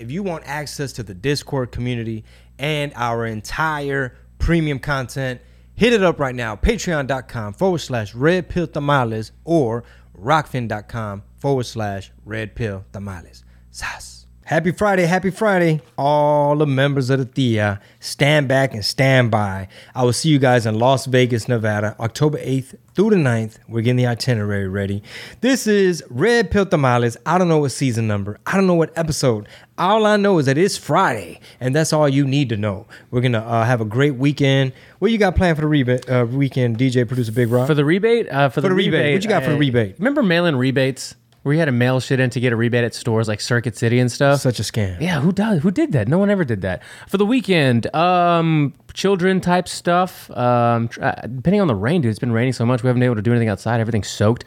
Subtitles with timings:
[0.00, 2.24] If you want access to the Discord community
[2.58, 5.40] and our entire premium content,
[5.74, 6.56] hit it up right now.
[6.56, 9.84] Patreon.com forward slash red pill tamales or
[10.18, 13.44] rokfin.com forward slash red pill tamales.
[13.70, 14.19] Sas.
[14.50, 15.80] Happy Friday, happy Friday.
[15.96, 19.68] All the members of the Thea, stand back and stand by.
[19.94, 23.58] I will see you guys in Las Vegas, Nevada, October 8th through the 9th.
[23.68, 25.04] We're getting the itinerary ready.
[25.40, 27.16] This is Red Pill Tamales.
[27.24, 29.46] I don't know what season number, I don't know what episode.
[29.78, 32.88] All I know is that it's Friday, and that's all you need to know.
[33.12, 34.72] We're going to uh, have a great weekend.
[34.98, 37.68] What you got planned for the rebate, uh, weekend, DJ Producer Big Rock?
[37.68, 38.28] For the rebate?
[38.28, 38.94] Uh, for, the, the rebate.
[38.94, 39.14] rebate.
[39.14, 39.94] What you got for the uh, rebate?
[40.00, 41.14] Remember mailing rebates?
[41.42, 43.74] Where you had to mail shit in to get a rebate at stores like Circuit
[43.74, 44.40] City and stuff?
[44.40, 45.00] Such a scam.
[45.00, 45.62] Yeah, who does?
[45.62, 46.06] Who did that?
[46.06, 46.82] No one ever did that.
[47.08, 50.30] For the weekend, um, children type stuff.
[50.32, 52.10] Um, uh, depending on the rain, dude.
[52.10, 53.80] It's been raining so much we haven't been able to do anything outside.
[53.80, 54.44] Everything's soaked.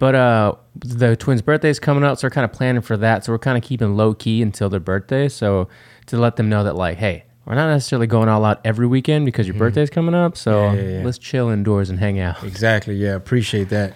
[0.00, 3.24] But uh, the twins' birthday's coming up, so we're kind of planning for that.
[3.24, 5.28] So we're kind of keeping low key until their birthday.
[5.28, 5.68] So
[6.06, 7.24] to let them know that, like, hey.
[7.44, 10.76] We're not necessarily going all out every weekend because your birthday's coming up, so Mm-hmm.
[10.76, 11.04] Yeah, yeah, yeah.
[11.04, 12.40] let's chill indoors and hang out.
[12.44, 12.94] Exactly.
[12.94, 13.94] Yeah, appreciate that.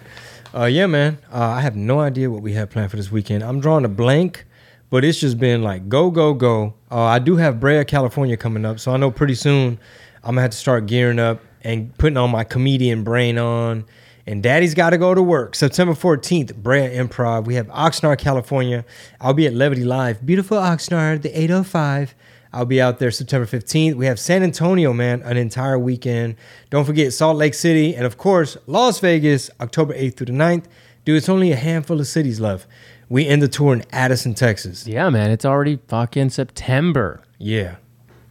[0.53, 1.17] Uh, yeah, man.
[1.31, 3.43] Uh, I have no idea what we have planned for this weekend.
[3.43, 4.45] I'm drawing a blank,
[4.89, 6.73] but it's just been like go, go, go.
[6.89, 9.77] Uh, I do have Brea, California coming up, so I know pretty soon
[10.23, 13.85] I'm gonna have to start gearing up and putting on my comedian brain on.
[14.25, 15.55] And Daddy's got to go to work.
[15.55, 17.45] September 14th, Brea Improv.
[17.45, 18.83] We have Oxnard, California.
[19.21, 20.25] I'll be at Levity Live.
[20.25, 22.13] Beautiful Oxnard, the 805.
[22.57, 23.93] I'll be out there September 15th.
[23.93, 26.37] We have San Antonio, man, an entire weekend.
[26.71, 27.95] Don't forget Salt Lake City.
[27.95, 30.63] And of course, Las Vegas, October 8th through the 9th.
[31.05, 32.65] Dude, it's only a handful of cities left.
[33.09, 34.87] We end the tour in Addison, Texas.
[34.87, 37.21] Yeah, man, it's already fucking September.
[37.37, 37.75] Yeah.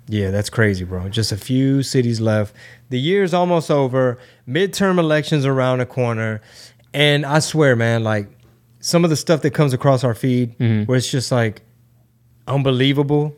[0.08, 1.08] Yeah, that's crazy, bro.
[1.08, 2.52] Just a few cities left.
[2.88, 4.18] The year's almost over.
[4.48, 6.40] Midterm elections around the corner.
[6.92, 8.28] And I swear, man, like
[8.80, 10.82] some of the stuff that comes across our feed mm-hmm.
[10.86, 11.62] where it's just like
[12.48, 13.32] unbelievable.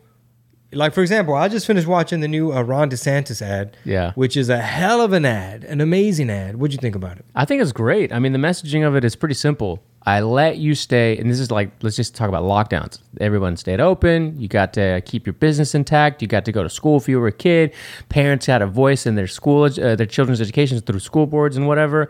[0.72, 3.77] Like, for example, I just finished watching the new uh, Ron DeSantis ad.
[3.84, 4.12] Yeah.
[4.12, 6.56] Which is a hell of an ad, an amazing ad.
[6.56, 7.25] What'd you think about it?
[7.34, 8.12] I think it's great.
[8.12, 9.82] I mean, the messaging of it is pretty simple.
[10.04, 12.98] I let you stay, and this is like, let's just talk about lockdowns.
[13.20, 14.38] Everyone stayed open.
[14.41, 16.22] You got to keep your business intact.
[16.22, 17.75] You got to go to school if you were a kid.
[18.09, 21.66] Parents had a voice in their school, uh, their children's education through school boards and
[21.66, 22.09] whatever.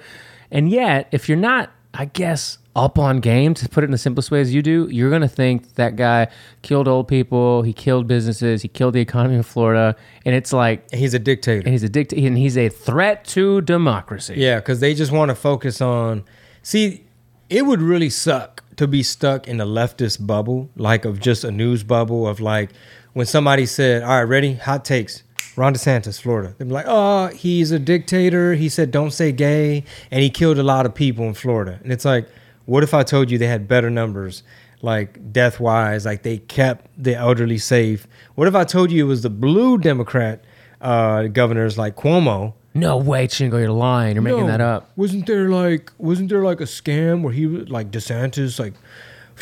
[0.51, 3.99] And yet, if you're not, I guess, up on game, to put it in the
[3.99, 6.29] simplest way as you do, you're going to think that guy
[6.63, 9.97] killed old people, he killed businesses, he killed the economy of Florida.
[10.25, 11.61] And it's like, he's a dictator.
[11.61, 14.35] and he's a dict- and he's a threat to democracy.
[14.37, 16.25] Yeah, because they just want to focus on.
[16.63, 17.05] See,
[17.51, 21.51] it would really suck to be stuck in a leftist bubble, like of just a
[21.51, 22.71] news bubble of like
[23.13, 24.55] when somebody said, "All right, ready?
[24.55, 25.25] Hot takes."
[25.57, 26.55] Ron DeSantis, Florida.
[26.57, 28.55] They'd be like, "Oh, he's a dictator.
[28.55, 31.91] He said don't say gay, and he killed a lot of people in Florida." And
[31.91, 32.29] it's like,
[32.69, 34.43] what if I told you they had better numbers,
[34.83, 38.07] like death wise, like they kept the elderly safe?
[38.35, 40.45] What if I told you it was the blue Democrat
[40.83, 42.53] uh, governors like Cuomo?
[42.75, 44.15] No way, Chingo, you're lying.
[44.17, 44.53] You're making No.
[44.53, 44.91] that up.
[44.97, 48.75] Wasn't there like wasn't there like a scam where he was- like DeSantis like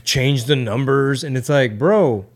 [0.05, 2.27] changed the numbers and it's like, bro,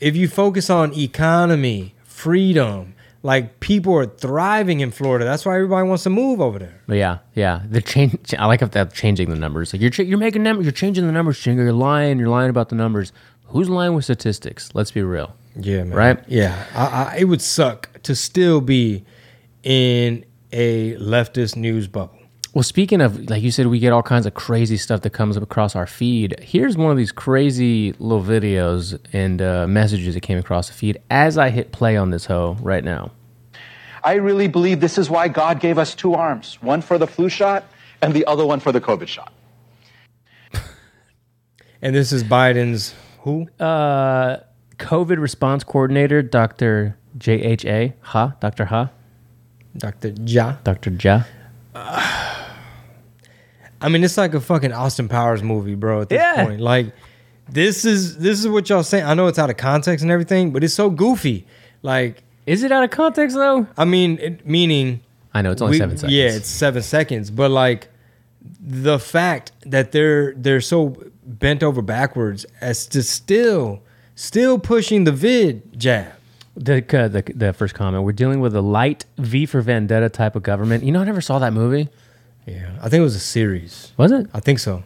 [0.00, 2.94] if you focus on economy, freedom,
[3.26, 5.24] like people are thriving in Florida.
[5.24, 6.80] That's why everybody wants to move over there.
[6.86, 7.62] Yeah, yeah.
[7.66, 8.32] They're change.
[8.38, 9.72] I like how they're changing the numbers.
[9.72, 10.64] Like you're ch- you're making numbers.
[10.64, 11.56] You're changing the numbers, Chingo.
[11.56, 12.20] You're lying.
[12.20, 13.12] You're lying about the numbers.
[13.46, 14.70] Who's lying with statistics?
[14.74, 15.34] Let's be real.
[15.56, 15.96] Yeah, man.
[15.96, 16.24] Right?
[16.28, 19.04] Yeah, I, I, it would suck to still be
[19.64, 22.15] in a leftist news bubble.
[22.56, 25.36] Well, speaking of, like you said, we get all kinds of crazy stuff that comes
[25.36, 26.40] across our feed.
[26.40, 30.96] Here's one of these crazy little videos and uh, messages that came across the feed
[31.10, 33.10] as I hit play on this hoe right now.
[34.02, 37.28] I really believe this is why God gave us two arms one for the flu
[37.28, 37.66] shot
[38.00, 39.34] and the other one for the COVID shot.
[41.82, 43.50] And this is Biden's who?
[43.60, 44.38] Uh,
[44.78, 46.96] COVID response coordinator, Dr.
[47.18, 48.64] JHA, Ha, Dr.
[48.64, 48.90] Ha,
[49.76, 50.14] Dr.
[50.24, 50.56] Ja.
[50.64, 50.96] Dr.
[50.98, 51.24] Ja.
[53.80, 56.02] I mean, it's like a fucking Austin Powers movie, bro.
[56.02, 56.44] At this Yeah.
[56.44, 56.92] point, like
[57.48, 59.04] this is this is what y'all saying.
[59.04, 61.46] I know it's out of context and everything, but it's so goofy.
[61.82, 63.66] Like, Is it out of context though?
[63.76, 65.00] I mean, it, meaning
[65.34, 66.12] I know it's only we- seven seconds.
[66.14, 67.88] Yeah, it's seven seconds, but like
[68.60, 73.82] the fact that they're they're so bent over backwards as to still
[74.14, 76.12] still pushing the vid jab.
[76.56, 78.04] The, uh, the the first comment.
[78.04, 80.84] We're dealing with a light V for Vendetta type of government.
[80.84, 81.88] You know, I never saw that movie.
[82.46, 83.92] Yeah, I think it was a series.
[83.96, 84.82] Was it I think so.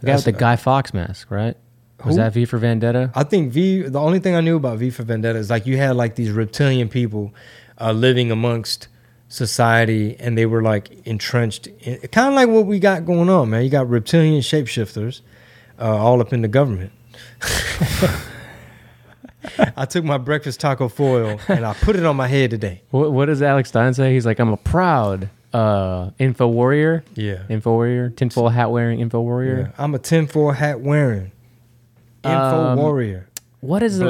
[0.00, 1.30] the guy with the Guy Fawkes mask?
[1.30, 1.56] Right?
[2.04, 2.22] Was Who?
[2.22, 3.10] that V for Vendetta?
[3.14, 3.82] I think V.
[3.82, 6.30] The only thing I knew about V for Vendetta is like you had like these
[6.30, 7.34] reptilian people
[7.80, 8.88] uh, living amongst
[9.28, 13.50] society, and they were like entrenched, in, kind of like what we got going on,
[13.50, 13.64] man.
[13.64, 15.22] You got reptilian shapeshifters
[15.80, 16.92] uh, all up in the government.
[19.76, 22.82] I took my breakfast taco foil and I put it on my head today.
[22.90, 24.12] What, what does Alex Stein say?
[24.12, 27.04] He's like, I'm a proud uh, info warrior.
[27.14, 27.42] Yeah.
[27.48, 29.24] Info warrior, tinfoil hat wearing info Yeah.
[29.24, 29.72] warrior.
[29.78, 31.32] I'm a tinfoil hat wearing
[32.24, 33.28] info Um, warrior.
[33.60, 34.04] What is the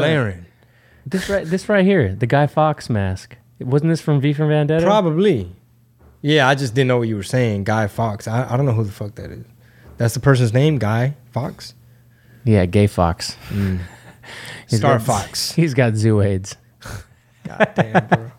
[1.06, 2.14] this right this right here?
[2.14, 3.36] The Guy Fawkes mask.
[3.60, 4.84] Wasn't this from V from Vendetta?
[4.84, 5.52] Probably.
[6.20, 7.64] Yeah, I just didn't know what you were saying.
[7.64, 8.26] Guy Fawkes.
[8.26, 9.44] I, I don't know who the fuck that is.
[9.98, 11.74] That's the person's name, Guy Fawkes?
[12.44, 13.36] Yeah, Gay Fox.
[14.68, 15.52] He's Star got- Fox.
[15.56, 16.56] He's got zoo AIDS.
[17.44, 18.30] God damn, bro.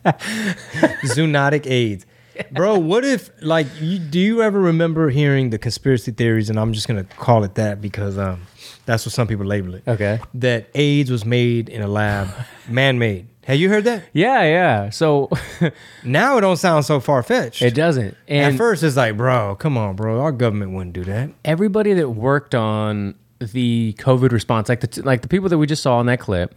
[1.04, 2.04] Zoonotic AIDS.
[2.52, 6.72] Bro, what if like you do you ever remember hearing the conspiracy theories and I'm
[6.72, 8.42] just gonna call it that because um
[8.86, 9.82] that's what some people label it.
[9.86, 10.20] Okay.
[10.34, 12.28] That AIDS was made in a lab,
[12.68, 13.26] man made.
[13.44, 14.04] Have you heard that?
[14.12, 14.90] Yeah, yeah.
[14.90, 15.30] So
[16.04, 17.62] Now it don't sound so far fetched.
[17.62, 18.14] it doesn't.
[18.28, 20.20] And At first it's like, bro, come on, bro.
[20.20, 21.30] Our government wouldn't do that.
[21.44, 25.82] everybody that worked on the COVID response, like the like the people that we just
[25.82, 26.54] saw in that clip,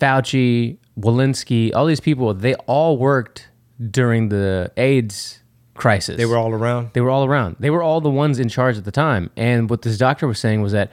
[0.00, 3.48] Fauci, Walensky, all these people, they all worked
[3.90, 5.40] during the AIDS
[5.74, 6.16] crisis.
[6.16, 6.90] They were all around.
[6.92, 7.56] They were all around.
[7.60, 9.30] They were all the ones in charge at the time.
[9.36, 10.90] And what this doctor was saying was that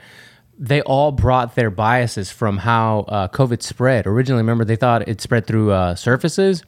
[0.58, 4.06] they all brought their biases from how uh, COVID spread.
[4.06, 6.62] Originally, remember they thought it spread through uh, surfaces,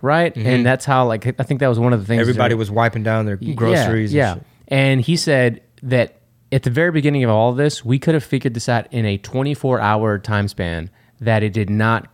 [0.00, 0.34] right?
[0.36, 2.22] And that's how, like, I think that was one of the things.
[2.22, 2.30] Mm-hmm.
[2.30, 4.12] Everybody that- was wiping down their groceries.
[4.14, 4.32] yeah.
[4.32, 4.46] and yeah.
[4.68, 6.20] And he said that
[6.50, 9.04] at the very beginning of all of this, we could have figured this out in
[9.04, 10.90] a 24 hour time span
[11.20, 12.08] that it did not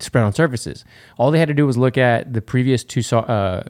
[0.00, 0.84] spread on surfaces.
[1.18, 3.62] All they had to do was look at the previous two, uh,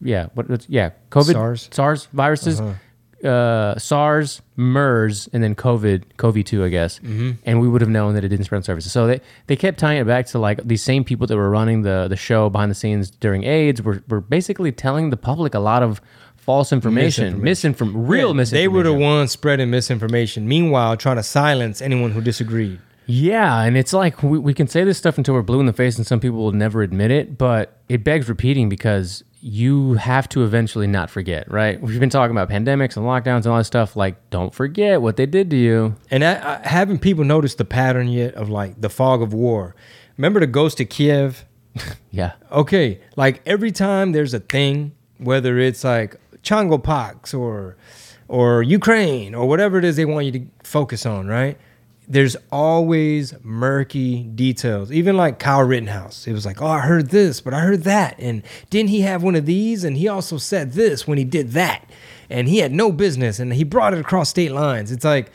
[0.00, 1.68] yeah, what, yeah, COVID, SARS?
[1.72, 2.60] SARS viruses,
[3.24, 7.30] uh, SARS, MERS, and then COVID, CoV2, I guess, Mm-hmm.
[7.44, 8.92] and we would have known that it didn't spread on surfaces.
[8.92, 11.82] So they, they kept tying it back to like these same people that were running
[11.82, 15.58] the the show behind the scenes during AIDS were, were basically telling the public a
[15.60, 16.00] lot of
[16.36, 18.54] false information, misinform, real Yeah, misinformation.
[18.56, 20.48] They were the ones spreading misinformation.
[20.48, 22.80] Meanwhile, trying to silence anyone who disagreed.
[23.10, 25.72] Yeah, and it's like we, we can say this stuff until we're blue in the
[25.72, 30.28] face, and some people will never admit it, but it begs repeating because you have
[30.28, 31.80] to eventually not forget, right?
[31.80, 33.96] We've been talking about pandemics and lockdowns and all that stuff.
[33.96, 35.96] Like, don't forget what they did to you.
[36.08, 39.74] And I, I, haven't people noticed the pattern yet of like the fog of war?
[40.16, 41.44] Remember the ghost of Kiev?
[42.12, 42.32] Yeah.
[42.50, 47.76] Okay, like every time there's a thing, whether it's like Chongo pox or
[48.26, 51.56] or Ukraine or whatever it is they want you to focus on, right?
[52.10, 54.90] There's always murky details.
[54.90, 58.16] Even like Kyle Rittenhouse, it was like, oh, I heard this, but I heard that,
[58.18, 59.84] and didn't he have one of these?
[59.84, 61.88] And he also said this when he did that,
[62.28, 64.90] and he had no business, and he brought it across state lines.
[64.90, 65.30] It's like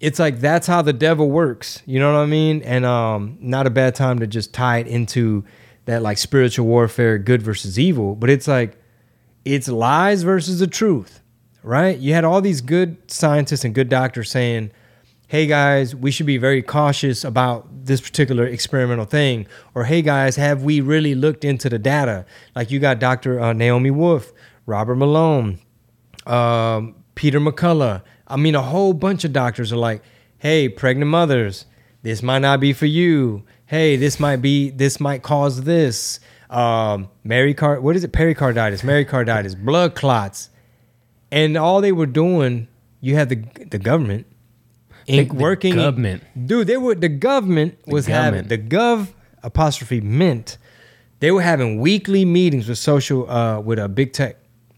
[0.00, 1.82] it's like that's how the devil works.
[1.86, 2.62] You know what I mean?
[2.62, 5.44] And um, not a bad time to just tie it into
[5.84, 8.14] that like spiritual warfare, good versus evil.
[8.14, 8.80] But it's like
[9.44, 11.20] it's lies versus the truth,
[11.62, 11.98] right?
[11.98, 14.70] You had all these good scientists and good doctors saying,
[15.28, 20.36] "Hey guys, we should be very cautious about this particular experimental thing," or "Hey guys,
[20.36, 22.24] have we really looked into the data?"
[22.56, 23.38] Like you got Dr.
[23.38, 24.32] Uh, Naomi Wolf,
[24.64, 25.58] Robert Malone,
[26.26, 28.00] um, Peter McCullough.
[28.26, 30.02] I mean, a whole bunch of doctors are like,
[30.38, 31.66] "Hey, pregnant mothers,
[32.02, 33.42] this might not be for you.
[33.66, 37.10] Hey, this might be, this might cause this." Um,
[37.54, 38.12] Car, what is it?
[38.12, 40.48] Pericarditis, Pericarditis, blood clots,
[41.30, 42.68] and all they were doing.
[43.02, 44.24] You had the the government
[45.08, 45.72] in, The- the working.
[45.72, 46.22] in- government.
[46.46, 46.66] dude.
[46.66, 48.70] They were the government was having government.
[48.70, 49.08] the gov
[49.42, 50.58] apostrophe mint.
[51.20, 54.36] They were having weekly meetings with social uh with a big tech,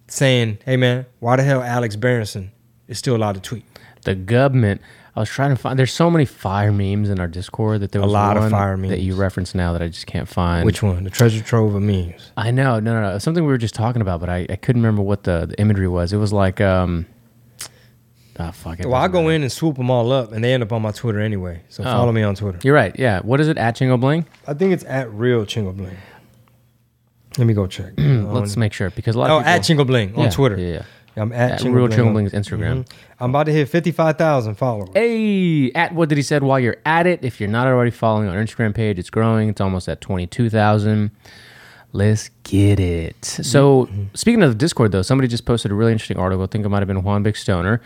[0.08, 2.50] saying, "Hey man, why the hell Alex Berenson
[2.88, 3.64] is still allowed to tweet?"
[4.04, 4.80] The government.
[5.16, 5.76] I was trying to find.
[5.76, 8.76] There's so many fire memes in our Discord that there A was lot of fire
[8.76, 10.64] that you reference now that I just can't find.
[10.64, 11.02] Which one?
[11.02, 12.30] The treasure trove of memes.
[12.36, 13.18] I know, no, no, no.
[13.18, 15.88] Something we were just talking about, but I, I couldn't remember what the, the imagery
[15.88, 16.12] was.
[16.12, 17.06] It was like, um,
[18.40, 18.86] ah, fuck it.
[18.86, 19.34] Well, I go matter.
[19.34, 21.60] in and swoop them all up, and they end up on my Twitter anyway.
[21.68, 21.86] So Oh.
[21.86, 22.58] follow me on Twitter.
[22.62, 22.96] You're right.
[22.98, 23.20] Yeah.
[23.20, 23.58] What is it?
[23.58, 24.26] At Chingo Bling.
[24.46, 25.96] I think it's at real Chingo Bling.
[27.38, 27.92] Let me go check.
[27.96, 29.52] Let's make sure because a lot oh, of people.
[29.52, 30.56] at Chingo Bling on Yeah, Twitter.
[30.58, 30.82] Yeah.
[31.16, 31.22] yeah.
[31.22, 32.84] I'm at, At Chingo Real Bling Chingo Bling's Instagram.
[32.84, 32.92] Mhm.
[33.20, 34.88] I'm about to hit 55,000 followers.
[34.94, 36.42] Hey, at what did he said?
[36.42, 39.48] While you're at it, if you're not already following our Instagram page, it's growing.
[39.48, 41.10] It's almost at twenty two thousand.
[41.92, 43.24] Let's get it.
[43.24, 46.44] So, speaking of the Discord, though, somebody just posted a really interesting article.
[46.44, 47.80] I think it might have been Juan Big Stoner,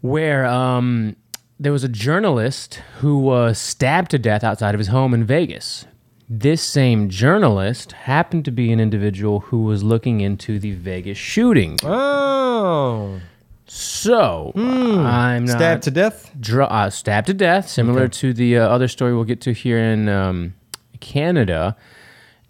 [0.00, 1.14] where um,
[1.60, 5.84] there was a journalist who was stabbed to death outside of his home in Vegas.
[6.30, 11.78] This same journalist happened to be an individual who was looking into the Vegas shooting.
[11.82, 13.20] Oh.
[13.66, 16.30] So, I'm not Stabbed to death?
[16.40, 19.78] dr- uh, stabbed to death, similar to the uh, other story we'll get to here
[19.78, 20.54] in um,
[21.00, 21.76] Canada.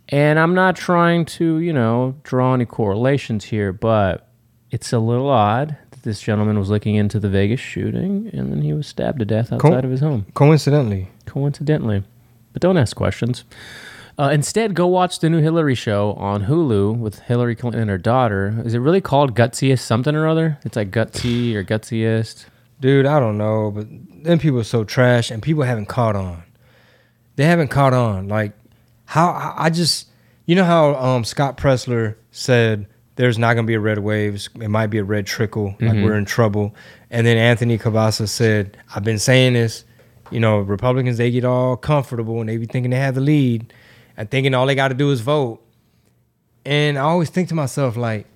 [0.08, 4.28] And I'm not trying to, you know, draw any correlations here, but
[4.70, 8.60] it's a little odd that this gentleman was looking into the Vegas shooting and then
[8.62, 11.08] he was stabbed to death outside of his home, Coincidentally.
[11.26, 12.02] coincidentally.
[12.52, 13.44] but don't ask questions.
[14.16, 17.98] Uh, instead, go watch the new Hillary show on Hulu with Hillary Clinton and her
[17.98, 18.62] daughter.
[18.64, 20.58] Is it really called Gutsiest something or other?
[20.64, 22.44] It's like Gutsy or Gutsiest.
[22.78, 23.86] Dude, I don't know, but
[24.22, 26.44] then people are so trash and people haven't caught on.
[27.36, 28.28] They haven't caught on.
[28.28, 28.52] Like
[29.04, 30.08] how I just
[30.46, 34.68] you know how um, Scott Presler said there's not gonna be a red waves, it
[34.68, 36.74] might be a red trickle, like we're in trouble.
[37.10, 39.84] And then Anthony Cabassa said, I've been saying this,
[40.30, 43.72] you know, Republicans they get all comfortable and they be thinking they have the lead
[44.16, 45.60] and thinking all they gotta do is vote.
[46.64, 48.26] And I always think to myself, like,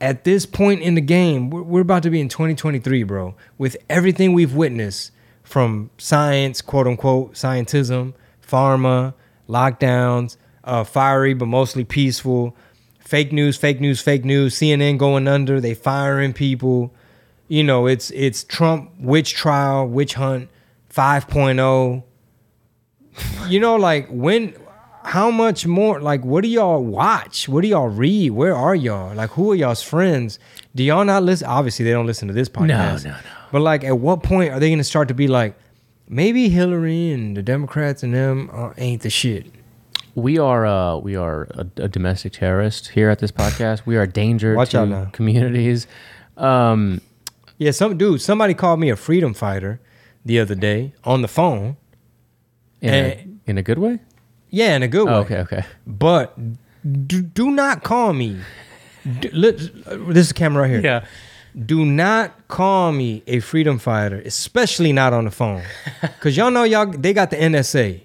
[0.00, 3.34] at this point in the game, we're, we're about to be in 2023, bro.
[3.56, 5.10] With everything we've witnessed
[5.42, 8.14] from science, quote unquote, scientism,
[8.46, 9.14] pharma,
[9.48, 12.56] lockdowns, uh, fiery but mostly peaceful,
[13.00, 16.94] fake news, fake news, fake news, CNN going under, they firing people.
[17.48, 20.48] You know, it's it's Trump witch trial, witch hunt
[20.92, 22.02] 5.0.
[23.48, 24.54] You know, like when
[25.04, 29.12] how much more like what do y'all watch what do y'all read where are y'all
[29.16, 30.38] like who are y'all's friends
[30.76, 33.16] do y'all not listen obviously they don't listen to this podcast no, no.
[33.16, 33.20] No.
[33.50, 35.56] But like at what point are they gonna start to be like
[36.20, 39.46] maybe hillary and the democrats and them uh, ain't the shit
[40.14, 43.86] We are uh, we are a, a domestic terrorist here at this podcast.
[43.86, 45.04] We are a danger Watch to out now.
[45.18, 45.86] communities.
[46.36, 47.00] Um,
[47.56, 49.80] yeah some dude somebody called me a freedom fighter
[50.28, 51.76] the other day on the phone
[52.82, 53.08] in, Eh.
[53.08, 53.94] a, in a good way.
[54.50, 55.62] yeah in a good way Oh, okay, okay.
[55.86, 56.36] but
[57.08, 58.36] do, do not call me
[59.20, 61.00] D- let, this is the camera right here Yeah.
[61.66, 65.62] Do not call me a freedom fighter, especially not on the phone.
[66.20, 68.00] Cause y'all know y'all they got the NSA.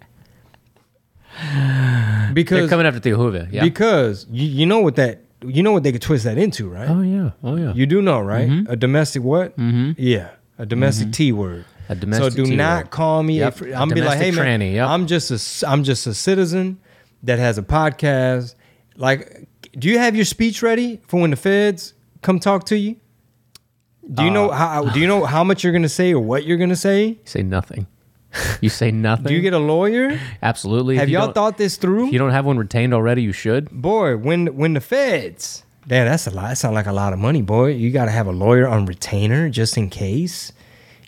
[1.38, 3.51] Because They're Because coming after Tijuana.
[3.51, 3.63] Yeah.
[3.63, 6.89] because you, you know what that you know what they could twist that into, right?
[6.89, 7.32] oh yeah.
[7.44, 7.74] Oh yeah.
[7.74, 8.50] You do know, right?
[8.68, 9.56] A domestic what?
[9.58, 9.96] Mhm.
[9.98, 11.66] Yeah, a domestic T word.
[11.89, 13.39] A domestic so do T not call me.
[13.39, 13.48] Yep.
[13.54, 14.89] A fr- A I'm be like, hey man, tranny, yep.
[14.89, 15.30] I'm just
[15.63, 16.80] a I'm just a citizen
[17.24, 18.56] that has a podcast.
[18.96, 22.98] Like, do you have your speech ready for when the feds come talk to you?
[24.12, 24.86] Do you Uh, know how?
[24.86, 27.18] Do you know how much you're gonna say or what you're gonna say?
[27.26, 27.88] Say nothing.
[28.62, 29.26] You say nothing.
[29.26, 30.20] Do you get a lawyer?
[30.44, 30.98] absolutely?
[30.98, 32.08] Have y'all thought this through?
[32.08, 33.70] If you don't have one retained already, you should.
[33.72, 36.50] boy, when when the feds, damn, that's a lot.
[36.50, 37.68] That sounds like a lot of money, boy.
[37.72, 40.52] You got to have a lawyer on retainer just in case.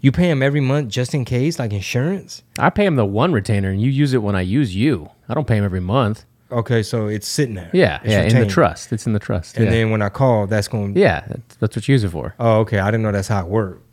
[0.01, 2.41] You pay him every month just in case, like insurance.
[2.57, 5.09] I pay him the one retainer, and you use it when I use you.
[5.27, 6.23] I don't pay him every month.
[6.51, 7.69] Okay, so it's sitting there.
[7.73, 8.91] Yeah, It's yeah, in the trust.
[8.91, 9.55] It's in the trust.
[9.57, 9.71] And yeah.
[9.71, 10.95] then when I call, that's going.
[10.97, 12.33] yeah, that's, that's what you use it for.
[12.39, 12.79] Oh, okay.
[12.79, 13.83] I didn't know that's how it worked.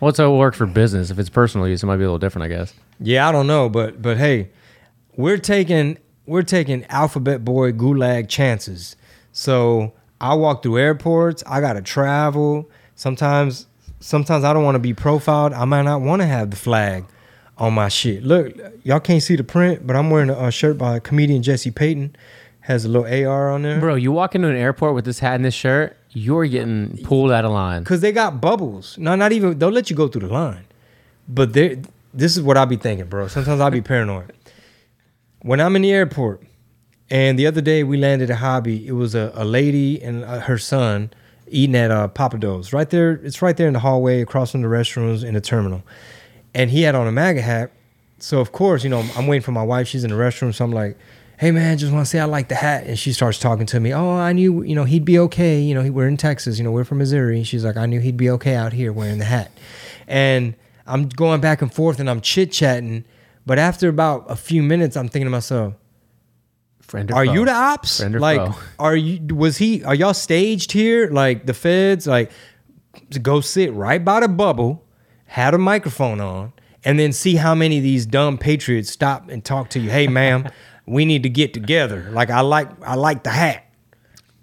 [0.00, 1.10] Well, it's how it works for business.
[1.10, 2.74] If it's personal use, it might be a little different, I guess.
[3.00, 4.50] Yeah, I don't know, but but hey,
[5.16, 8.96] we're taking we're taking alphabet boy gulag chances.
[9.30, 11.42] So I walk through airports.
[11.46, 12.68] I gotta travel.
[12.96, 13.66] Sometimes
[14.00, 15.52] sometimes I don't want to be profiled.
[15.52, 17.04] I might not want to have the flag
[17.62, 18.24] on my shit.
[18.24, 21.70] Look, y'all can't see the print, but I'm wearing a, a shirt by comedian Jesse
[21.70, 22.16] Payton.
[22.62, 23.80] Has a little AR on there.
[23.80, 27.32] Bro, you walk into an airport with this hat and this shirt, you're getting pulled
[27.32, 27.84] out of line.
[27.84, 28.96] Cause they got bubbles.
[28.98, 29.58] No, not even.
[29.58, 30.64] They'll let you go through the line,
[31.28, 31.82] but they.
[32.14, 33.26] This is what I be thinking, bro.
[33.28, 34.32] Sometimes I be paranoid.
[35.40, 36.42] When I'm in the airport,
[37.10, 40.40] and the other day we landed at Hobby, it was a, a lady and uh,
[40.40, 41.10] her son
[41.48, 43.12] eating at uh, Pappadeaux's right there.
[43.12, 45.82] It's right there in the hallway, across from the restrooms in the terminal,
[46.54, 47.72] and he had on a MAGA hat.
[48.18, 49.88] So of course, you know, I'm waiting for my wife.
[49.88, 50.96] She's in the restroom, so I'm like,
[51.38, 53.80] "Hey man, just want to say I like the hat." And she starts talking to
[53.80, 53.92] me.
[53.92, 55.60] Oh, I knew, you know, he'd be okay.
[55.60, 56.58] You know, we're in Texas.
[56.58, 57.36] You know, we're from Missouri.
[57.36, 59.50] And she's like, "I knew he'd be okay out here wearing the hat."
[60.06, 60.54] And
[60.86, 63.04] I'm going back and forth, and I'm chit chatting.
[63.44, 65.74] But after about a few minutes, I'm thinking to myself,
[66.80, 67.32] Friend or "Are foe?
[67.32, 68.00] you the ops?
[68.04, 68.60] Like, foe?
[68.78, 69.34] are you?
[69.34, 69.82] Was he?
[69.82, 71.08] Are y'all staged here?
[71.10, 72.06] Like the feds?
[72.06, 72.30] Like
[73.22, 74.84] go sit right by the bubble,
[75.26, 76.52] had a microphone on,
[76.84, 79.90] and then see how many of these dumb patriots stop and talk to you.
[79.90, 80.48] Hey, ma'am,
[80.86, 82.08] we need to get together.
[82.12, 83.64] Like I like, I like the hat.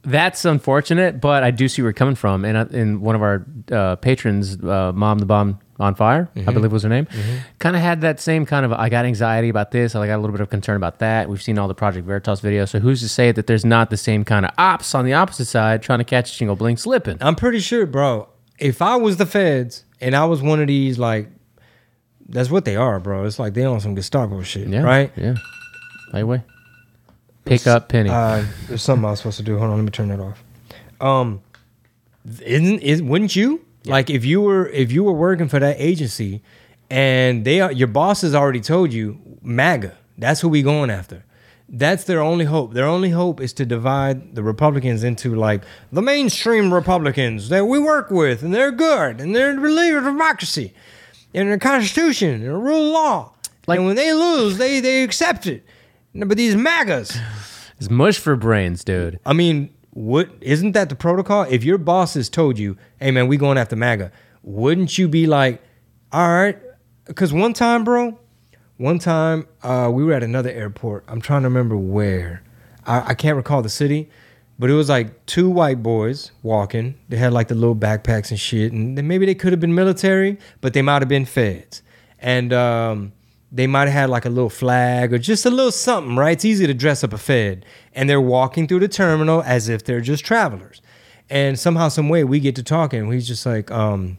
[0.03, 2.45] That's unfortunate, but I do see where you're coming from.
[2.45, 6.49] And uh, in one of our uh, patrons, uh, Mom the Bomb on Fire, Mm-hmm.
[6.49, 7.07] I believe was her name,
[7.59, 9.95] kind of had that same kind of I got anxiety about this.
[9.95, 11.29] I got a little bit of concern about that.
[11.29, 12.69] We've seen all the Project Veritas videos.
[12.69, 15.45] So who's to say that there's not the same kind of ops on the opposite
[15.45, 17.17] side trying to catch Chingo Bling slipping?
[17.21, 18.29] I'm pretty sure, bro.
[18.57, 21.27] If I was the feds and I was one of these, like,
[22.27, 23.25] that's what they are, bro.
[23.25, 24.81] It's like they on some Gestapo shit, Yeah.
[24.83, 25.11] right?
[25.15, 25.35] Yeah.
[26.11, 26.43] By the way,
[27.45, 28.09] pick up Penny.
[28.09, 29.57] Uh, there's something I was supposed to do.
[29.57, 30.43] Hold on, let me turn that off.
[31.01, 31.41] Um,
[32.43, 36.41] isn't is wouldn't you like if you were if you were working for that agency
[36.89, 39.95] and they are your boss has already told you MAGA.
[40.17, 41.23] That's who we going after.
[41.71, 42.73] That's their only hope.
[42.73, 47.77] Their only hope is to divide the Republicans into like the mainstream Republicans that we
[47.77, 50.73] work with, and they're good, and they're believe in democracy,
[51.33, 53.33] and the Constitution, and the rule of law.
[53.67, 55.63] Like when they lose, they they accept it.
[56.15, 57.17] But these MAGAs,
[57.77, 59.19] It's mush for brains, dude.
[59.25, 61.43] I mean, what isn't that the protocol?
[61.43, 64.11] If your boss has told you, "Hey man, we going after MAGA,"
[64.41, 65.61] wouldn't you be like,
[66.11, 66.57] "All right"?
[67.05, 68.19] Because one time, bro,
[68.79, 71.03] one time uh, we were at another airport.
[71.07, 72.41] I'm trying to remember where.
[72.85, 74.09] I, I can't recall the city,
[74.57, 76.97] but it was like two white boys walking.
[77.09, 79.75] They had like the little backpacks and shit, and then maybe they could have been
[79.75, 81.83] military, but they might have been feds,
[82.19, 83.11] and um,
[83.51, 86.15] they might have had like a little flag or just a little something.
[86.15, 86.31] Right?
[86.31, 89.83] It's easy to dress up a fed, and they're walking through the terminal as if
[89.83, 90.81] they're just travelers.
[91.29, 93.11] And somehow, some way, we get to talking.
[93.11, 94.17] He's just like, um,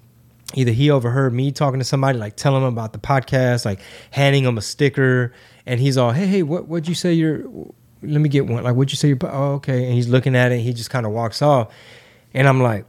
[0.55, 3.81] either he overheard me talking to somebody, like telling him about the podcast, like
[4.11, 5.33] handing him a sticker,
[5.67, 7.45] and he's all, "Hey, hey, what what'd you say your?
[8.03, 8.65] Let me get one.
[8.65, 9.19] Like, what'd you say your?
[9.23, 10.61] Oh, okay." And he's looking at it.
[10.61, 11.73] He just kind of walks off,
[12.35, 12.87] and I'm like,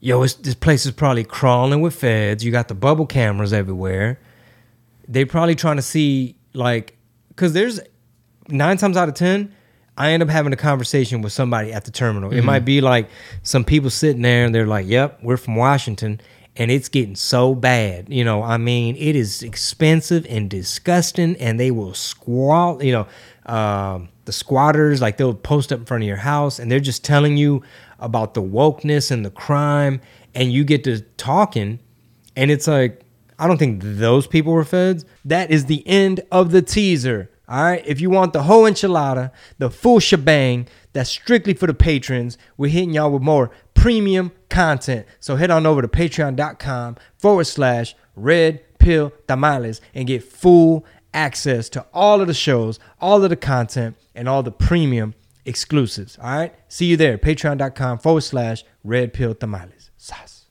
[0.00, 2.44] "Yo, this place is probably crawling with feds.
[2.44, 4.18] You got the bubble cameras everywhere.
[5.08, 6.96] They're probably trying to see like,
[7.36, 7.80] cause there's
[8.48, 9.54] nine times out of ten."
[9.96, 12.32] I end up having a conversation with somebody at the terminal.
[12.32, 13.08] It might be like
[13.42, 16.20] some people sitting there and they're like, "Yep, we're from Washington."
[16.54, 18.42] And it's getting so bad, you know.
[18.42, 22.84] I mean, it is expensive and disgusting, and they will squat.
[22.84, 26.70] You know, um, the squatters like they'll post up in front of your house, and
[26.70, 27.62] they're just telling you
[27.98, 30.00] about the wokeness and the crime,
[30.34, 31.78] and you get to talking,
[32.36, 33.00] and it's like,
[33.38, 35.04] I don't think those people were feds.
[35.24, 37.30] That is the end of the teaser.
[37.52, 37.86] All right.
[37.86, 42.38] If you want the whole enchilada, the full shebang, that's strictly for the patrons.
[42.56, 45.06] We're hitting y'all with more premium content.
[45.20, 51.68] So head on over to patreon.com forward slash red pill tamales and get full access
[51.68, 55.12] to all of the shows, all of the content, and all the premium
[55.44, 56.16] exclusives.
[56.22, 56.54] All right.
[56.68, 57.18] See you there.
[57.18, 59.90] Patreon.com forward slash red pill tamales.
[59.98, 60.41] Sas.